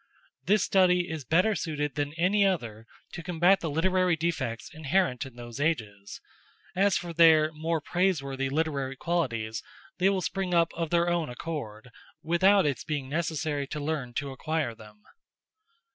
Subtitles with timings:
[0.47, 5.35] This study is better suited than any other to combat the literary defects inherent in
[5.35, 6.19] those ages;
[6.75, 9.61] as for their more praiseworthy literary qualities,
[9.99, 11.91] they will spring up of their own accord,
[12.23, 15.03] without its being necessary to learn to acquire them.